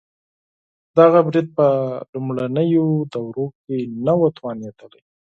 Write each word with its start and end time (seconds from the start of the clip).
دغه 0.97 1.19
برید 1.27 1.47
په 1.57 1.67
لومړنیو 2.13 2.85
دورو 3.13 3.45
کې 3.63 3.77
نه 4.05 4.13
و 4.19 4.21
توانېدلی. 4.37 5.01